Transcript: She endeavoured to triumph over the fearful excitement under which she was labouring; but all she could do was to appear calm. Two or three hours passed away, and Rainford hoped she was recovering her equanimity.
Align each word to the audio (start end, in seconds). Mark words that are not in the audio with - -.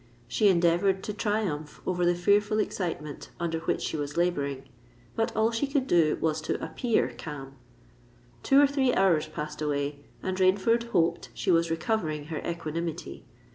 She 0.27 0.47
endeavoured 0.47 1.03
to 1.03 1.13
triumph 1.13 1.79
over 1.85 2.07
the 2.07 2.15
fearful 2.15 2.57
excitement 2.57 3.29
under 3.39 3.59
which 3.59 3.83
she 3.83 3.97
was 3.97 4.17
labouring; 4.17 4.67
but 5.15 5.31
all 5.35 5.51
she 5.51 5.67
could 5.67 5.85
do 5.85 6.17
was 6.19 6.41
to 6.41 6.55
appear 6.59 7.13
calm. 7.15 7.53
Two 8.41 8.59
or 8.59 8.65
three 8.65 8.95
hours 8.95 9.27
passed 9.27 9.61
away, 9.61 9.99
and 10.23 10.39
Rainford 10.39 10.85
hoped 10.85 11.29
she 11.35 11.51
was 11.51 11.69
recovering 11.69 12.25
her 12.33 12.39
equanimity. 12.43 13.25